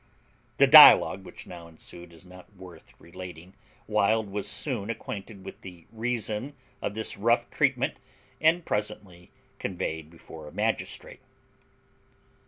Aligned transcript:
The 0.57 0.65
dialogue 0.65 1.23
which 1.23 1.45
now 1.45 1.67
ensued 1.67 2.11
is 2.11 2.25
not 2.25 2.51
worth 2.55 2.91
relating: 2.97 3.53
Wild 3.85 4.31
was 4.31 4.47
soon 4.47 4.89
acquainted 4.89 5.45
with 5.45 5.61
the 5.61 5.85
reason 5.91 6.55
of 6.81 6.95
this 6.95 7.19
rough 7.19 7.47
treatment, 7.51 7.99
and 8.41 8.65
presently 8.65 9.29
conveyed 9.59 10.09
before 10.09 10.47
a 10.47 10.51
magistrate. 10.51 11.21